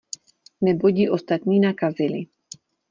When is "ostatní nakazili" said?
1.09-2.21